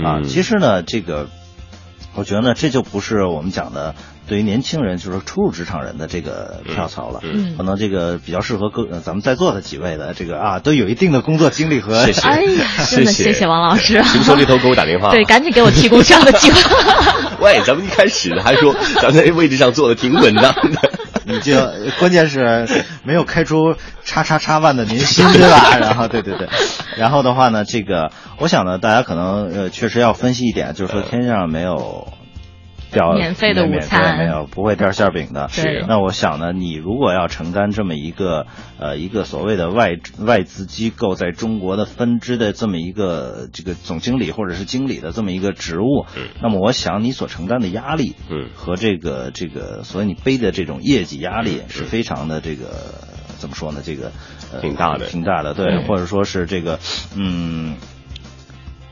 [0.03, 1.29] 啊，其实呢，这个
[2.15, 3.95] 我觉得呢，这就不是我们讲的。
[4.31, 7.19] 对于年轻人，就是初入职场人的这个跳槽了，
[7.57, 11.97] 可能这个比较适合各咱们在座的几位的这个啊，都有一定的工作经历和。
[12.23, 14.01] 哎呀，真的谢谢王老师。
[14.03, 16.61] 听说猎头给我打电话，对，赶紧给我提供这样的机会。
[17.43, 20.91] 喂，咱们一开始还说咱们在位置上坐的挺稳当的，
[21.25, 21.53] 你就
[21.99, 22.69] 关键是
[23.03, 25.77] 没有开出叉叉叉万的年薪， 对吧？
[25.77, 26.47] 然后，对对对，
[26.95, 32.07] 然后的话呢，这个我想呢，大家可能呃确实要分析一点，就是说天上没有。
[32.91, 34.17] 掉免费的午餐。
[34.17, 35.85] 没有不会掉馅饼的，是。
[35.87, 38.45] 那我想呢，你如果要承担这么一个
[38.79, 52.67] 呃一个所谓的外外资机构在中国的分支的这么一个这个总经理或者是经理的这么一个职务，嗯，那么我想你所承担的压力，嗯，和这个这个所以你背的这种业绩压力是非常的这个
[53.37, 53.81] 怎么说呢？
[53.83, 54.11] 这个
[54.61, 56.79] 挺大的，挺大的，对，或者说是这个
[57.15, 57.77] 嗯，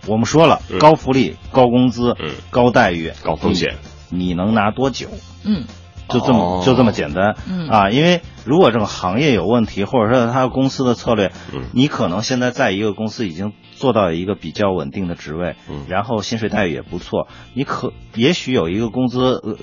[0.09, 3.75] 我们说了高福利、高工资、嗯，高待遇、高风险。
[4.09, 5.07] 你能拿多久？
[5.45, 5.65] 嗯，
[6.07, 7.35] 就这么就这么简单。
[7.47, 7.67] 嗯。
[7.69, 19.57] 啊，因为如果这个行业有问题，或者说他公司的策略，嗯，你可能现在在一个公司已经做到一个比较稳定的职位，嗯，然后薪水待遇也不错，你可也许有一个工资呃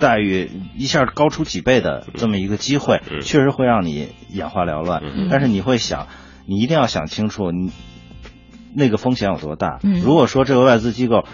[0.00, 5.00] 待遇一下高出几倍的这么一个机会，确实会让你眼花缭乱。
[5.30, 6.08] 但是你会想，
[6.44, 7.70] 你一定要想清楚，你
[8.74, 9.78] 那个风险有多大？
[10.02, 11.24] 如果说这个外资机构。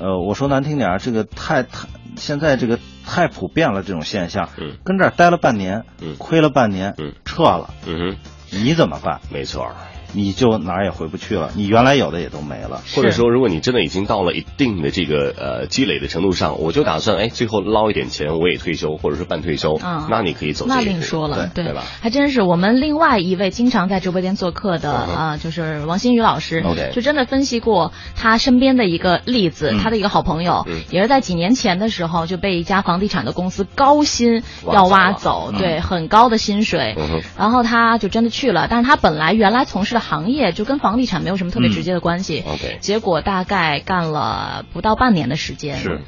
[0.00, 8.16] 呃，我说难听点儿，这个太太现在这个太普遍了，这种现象，嗯，跟这儿待了半年，嗯，亏了半年，嗯，撤了，嗯哼，
[8.62, 9.20] 你怎么办？
[9.28, 9.74] 没错，
[10.12, 12.80] 你就哪儿也回不去了，你原来有的也都没了。
[12.94, 19.78] 或者说，如果你真的已经到了一定的这个呃积累的程度上，我就打算哎，最后捞一点钱，我也退休，或者是半退休，
[20.08, 20.66] 那你可以走。
[20.68, 21.82] 那另说了，对吧？
[22.00, 34.42] 还真是我们另外一位经常在直播间做客的啊，就是王新宇老师，就真的分析过他身边的一个例子，他的一个好朋友，也是在几年前的时候就被一家房地产的公司高薪
[34.72, 36.96] 要挖走，对，很高的薪水，
[37.36, 46.00] 然后他就真的去了，但是他本来原来从事的行业就跟房地产没有什么特别直接的关系，OK，结果大概干了不到半年的时间，是。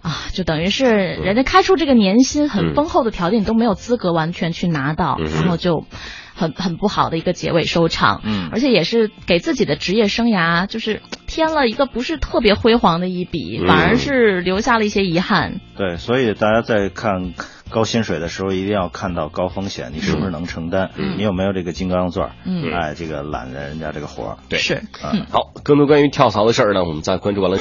[0.00, 5.86] 啊，就等于是人家开出这个年薪很丰厚的条件，你都没有资格完全去拿到，然后就
[6.34, 8.20] 很很不好的一个结尾收场。
[8.22, 15.62] 嗯，而且也是给自己的职业生涯就是添了一个不是特别辉煌的一笔，反而是留下了一些遗憾。
[15.74, 17.32] 对，所以大家在看
[17.74, 20.90] 高薪水的时候，一定要看到高风险，你是不是能承担？
[21.16, 22.30] 你有没有这个金刚钻？
[22.44, 24.36] 嗯，哎，这个揽着人家这个活儿。
[24.48, 24.84] 对，是。
[25.02, 27.58] 嗯，好，更多关于跳槽的事儿呢，我们再关注完了。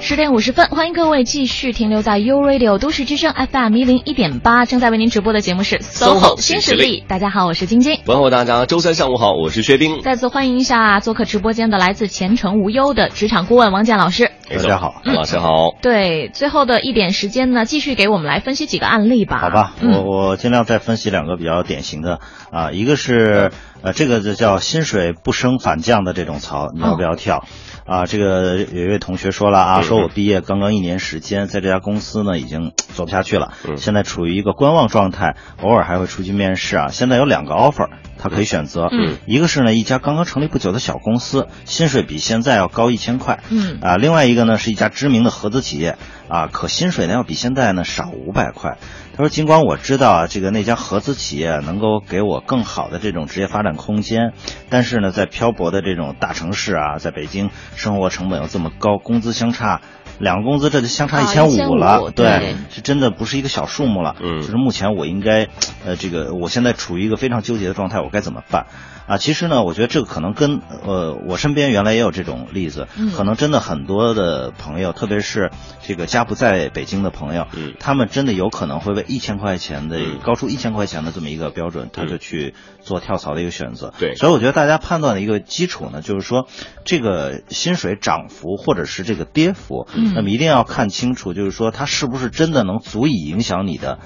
[0.00, 7.02] 十点五十分，欢迎各位继续停留在 U Radio 都市之声 FM 一零一点八，正在为您直播的节目是 SOHO 新势力。
[7.08, 7.98] 大家好，我是晶晶。
[8.06, 10.02] 问候大家，周三上午好，我是薛冰。
[10.02, 14.27] 再次欢迎一下做客直播间的来自前程无忧的职场顾问王健老师。
[14.50, 15.74] 大家好，老师好。
[15.82, 19.38] 对，最后的一点时间呢，继续给我们来分析几个案例吧。
[19.38, 22.20] 好吧，我我尽量再分析两个比较典型的
[22.50, 23.50] 啊，一个是
[23.82, 27.44] 呃，这个就叫薪水不升反降的这种槽，你要不要跳？
[27.88, 36.88] 啊，这个有一位同学说了啊，说我毕业刚刚一年时间，在这家公司呢已经做不下去了，现在处于一个观望状态，偶尔还会出去面试啊。
[36.88, 45.96] 现在有两个 offer，他可以选择，嗯，一个是呢一家刚刚成立不久的小公司，薪水比现在要高一千块，嗯，啊，另外一个呢是一家知名的合资企业，
[46.28, 48.76] 啊，可薪水呢要比现在呢少五百块。
[49.18, 54.32] 他说：“尽管我知道啊，这个那家合资企业能够给我更好的这种职业发展空间，
[54.70, 59.80] 但是呢，在漂泊的这种大城市啊，在北京生活成本又这么高，工资相差。”
[60.20, 64.16] 两个工资这就相差一千五了，对，是真的不是一个小数目了。
[64.20, 65.46] 嗯，就是目前我应该，
[65.84, 68.66] 呃，这个我现在处于一个非常纠结的状态，我该怎么办？
[69.08, 72.86] 啊，其实呢，我觉得这个可能跟呃，我身边原来也有这种例子，
[73.16, 75.50] 可能真的很多的朋友，特别是
[75.82, 83.92] 这个家不在北京的朋友，嗯，他们真的有可能会为一千块钱的高出一千块钱的这么一个标准，他就去做跳槽的一个选择。
[83.98, 86.46] 对，所以我觉得大家判断的一个基础呢，就是说
[86.84, 89.88] 这个薪水涨幅或者是这个跌幅。
[90.14, 93.98] 那么一定要看清楚，就是说它是不是真的能足以影响你的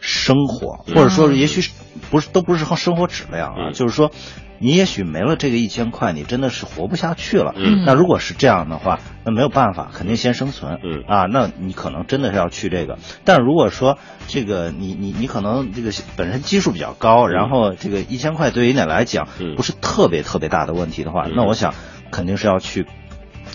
[0.00, 1.70] 生活，或者说也许
[2.10, 4.10] 不是都不是生活质量啊，就是说
[4.58, 7.54] 你也许没了这个一千块，你真的是活不下去了。
[7.84, 10.78] 那如果是这样的话，那没有办法，肯定先生存。
[11.06, 12.98] 啊，那你可能真的是要去这个。
[13.24, 21.74] 但如果说这个你你你可能这个本身基数比较高，然后这个一千块对于你来讲不是特别特别大的问题的话，那我想
[22.10, 22.86] 肯定是要去。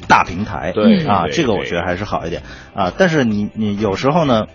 [0.07, 2.43] 大平台，对啊，这个我觉得还是好一点
[2.75, 2.91] 啊。
[2.95, 4.45] 但是你你有时候呢，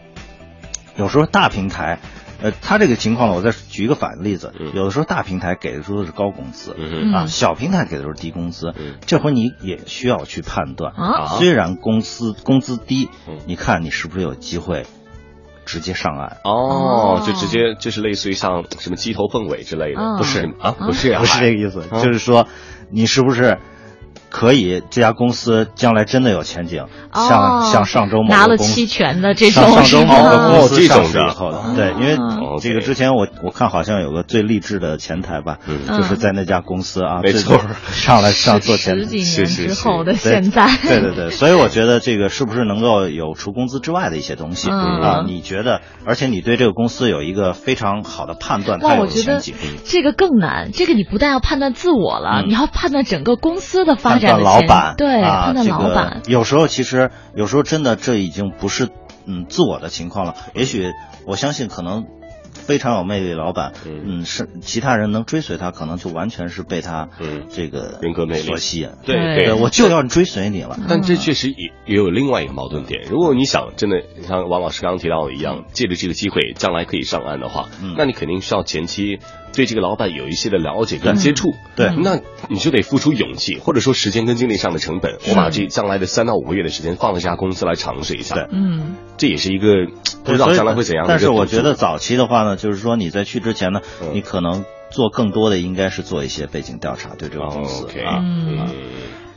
[0.97, 1.99] 有时候大平台，
[2.43, 6.73] 呃，他这个情况呢，我再举一个反例子，有的时候大平台给的时候是高工资，
[7.15, 8.75] 啊，小平台给的时候低工资，
[9.07, 11.27] 这会你也需要去判断啊。
[11.39, 13.09] 虽然公司工资低，
[13.47, 14.87] 你看你是不是有机会
[15.65, 16.39] 直接上岸？
[16.45, 22.49] 哦，就直接就是类似于像什么鸡头凤尾之类的，不是啊，不是不是这个意思，就是说
[22.91, 23.59] 你是不是？
[24.31, 32.17] 可以，这家公司将来真的有前景，像像上周某拿了期权的这种，上周某个公司上市以后的，对，因为
[32.61, 35.59] 这个之前我我看好像有个最励志的前台吧，
[35.89, 37.61] 就是在那家公司啊，没错，
[37.91, 45.25] 上来上做前台，十几年之后的现在，对对对，所以我觉得这个是不是能够有除工资之外的一些东西啊？
[45.27, 45.81] 你觉得？
[46.07, 49.41] 而且你对这个公司有一个非常好的判断，那我觉得
[49.85, 54.20] 这个更难，这个你不但要判断自我了，你要判断整个公司的发。
[54.21, 56.23] 判断老板，对，判断老板。
[56.27, 58.89] 有时候其实，有时候真的这已经不是
[59.27, 60.35] 嗯自我的情况了。
[60.55, 60.93] 也许
[61.27, 62.05] 我相信，可能
[62.53, 68.91] 非常有魅力的老板，嗯，是其他人能追随他，可能就完全是被他嗯这个人格魅力所吸引。
[69.05, 70.79] 对对，我就要追随你了。
[70.89, 73.03] 但这确实也也有另外一个矛盾点。
[73.11, 79.19] 如果你想真的像王老师刚刚提到的一样，借着这个机会将来可以上岸的话，那你肯定需要前期。
[79.53, 85.17] 对这个老板有一些的了解跟接触，对，那你就得付出勇气，或者说时间跟精力上的成本。
[85.29, 89.87] 我把这将来的三到五个月的时间放在这家公司来尝试一下，对，嗯，这也是一个
[90.25, 91.07] 不知道将来会怎样。
[91.09, 93.81] 但是我觉得早期的话呢，就是说你在去之前呢，
[94.13, 98.23] 你可能做更多的应该是做一些背景调查，对这个公司啊，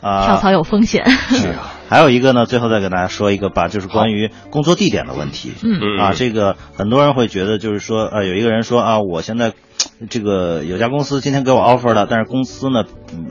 [0.01, 1.09] 啊，跳槽有风险。
[1.09, 5.53] 是啊， 还有一个呢，最后再给大家说一个吧，就是关于工作地点的问题。
[5.63, 5.97] 嗯。
[5.97, 9.53] 啊，这个很多人会觉得就是说，呃，有一个人说啊，我现在。
[10.09, 12.83] 这个有家公司今天给我 offer 了，但是公司呢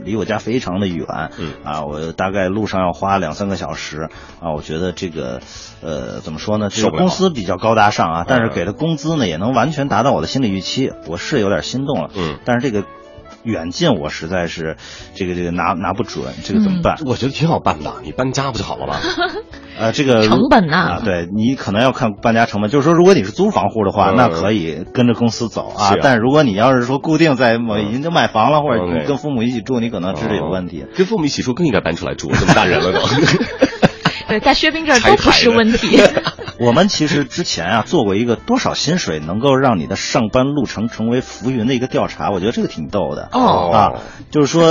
[0.03, 1.05] 离我家非常的远，
[1.39, 5.41] 嗯啊，我大概路上要花两三个小时啊，我觉得这个
[5.81, 6.69] 呃怎么说呢？
[6.69, 12.85] 这个公司比较高大上啊，但是给的工资呢也能完全达到我的心理预期，我是有点心动了，嗯，但是这个。
[13.43, 14.77] 远近我实在是，
[15.15, 16.97] 这个这个拿拿不准，这个怎么办？
[17.05, 18.95] 我觉得挺好办的，你搬家不就好了吗？
[19.77, 22.69] 呃，这个成本呐，对你可能要看搬家成本。
[22.69, 25.95] 就是说，如果你是租房户的话，那可以跟着公司走啊。
[26.01, 30.85] 但如果你要是说固定在某已经买房了，或者你跟父母一起住，你可能这是有问题。
[30.95, 32.99] 跟父母一起住更应该搬出来住，这么大人了都。
[34.33, 36.01] 对，在薛冰这儿都不是问题。
[36.57, 43.91] 我们其实之前啊做过一个多少薪水能够让你的上班路程成为浮云的一个调查，我觉得这个挺逗的哦啊，
[44.31, 44.67] 就是说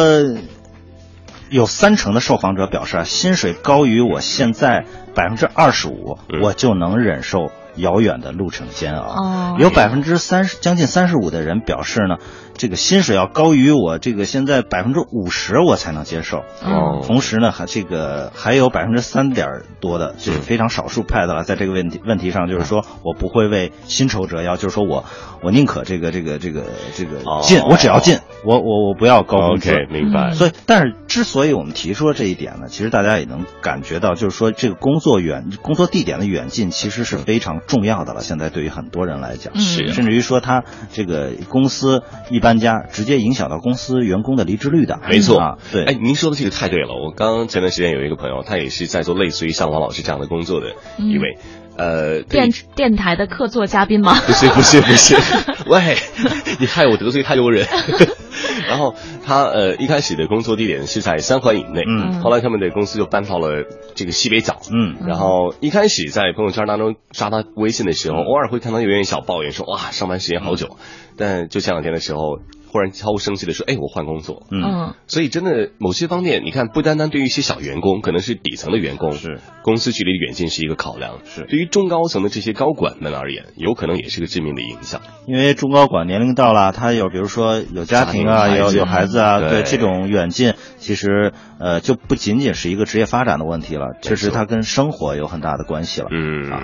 [1.48, 4.84] 有三成的受访者表示啊，薪水高于我现在
[5.14, 9.56] 百分之二十五，我就能忍受遥远的路程煎熬。
[9.60, 12.16] 有百分之三十，将近三十五的人表示呢。
[12.56, 16.38] 这个薪水要高于我这个现在百分之五十，我才能接受。
[16.62, 25.04] 哦，同时呢，还这个还有百分之三点多的，就是非常少数派的了，在这个问题问题上，就是说我不会为薪酬折腰，就是说我
[25.42, 29.72] 我宁可这个这个这个这个进，我只要进，我我我不要高工资。
[29.90, 30.32] 明白。
[30.32, 38.20] 所以，但是之所以我们提出了这一点呢，其实大家也能感觉到，就是说这个工作远工作地点的远近，其实是非常重要的了。
[38.20, 42.52] 现在对于很多人来讲，是甚至于说他这个公司一般。
[42.62, 45.58] 家直接影响到公司员工的离职率的，没错啊。
[45.72, 46.94] 对，哎，您说的这个太对了。
[47.02, 51.38] 我刚前段时间有一个朋友，他也是在做类似于像王老师这样的工作的一位，
[51.76, 54.14] 呃，电电台的客座嘉宾吗？
[54.26, 55.16] 不是，不是，不是。
[55.70, 55.96] 喂，
[56.60, 57.66] 你害我得罪太多人。
[58.68, 58.94] 然后
[59.24, 63.64] 他呃一开始的工作地点是在三环以内，嗯，后来他们的公司就搬到了
[63.94, 70.76] 这个西北角，嗯，然后一开始在朋友圈当中刷他微信的时候，偶尔会看到有点小抱怨说哇上班时间好久，
[71.16, 72.38] 但就前两天的时候。
[72.72, 81.18] 忽然悄无声息的说：“哎，我换工作。”嗯，所以真的某些方面，你看，不单单对于一些小员工，可能是底层的员工，是公司距离远近是一个考量。
[81.24, 85.02] 是对于中高层的这些高管们而言，有可能也是个致命的影响。
[85.26, 96.08] 因为中高管年龄到了，他有比如说有家庭啊，有有孩子啊，对这种远近，其实呃就不仅仅是一个职业发展的问题了，确实他跟生活有很大的关系了。
[96.10, 96.62] 嗯啊。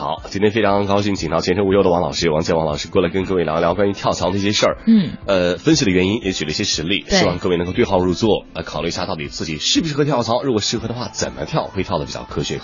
[0.00, 4.78] 好，今天非常高兴，请到前程无忧的王老师，王建王老师过来跟各位聊一聊关于跳槽的一些事儿。
[4.86, 12.58] 嗯，呃，分析的原因也举了一些实例，希望各位能够对号入座，来考虑一下到底自己适不适合跳槽，如果适合的话，怎么跳会跳的比较科学和。